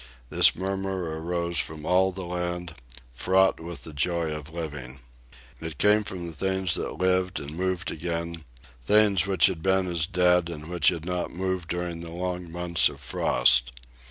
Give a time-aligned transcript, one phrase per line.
[0.31, 2.73] This murmur arose from all the land,
[3.13, 4.99] fraught with the joy of living.
[5.59, 8.43] It came from the things that lived and moved again,
[8.83, 12.89] things which had been as dead and which had not moved during the long months
[12.89, 13.71] of frost.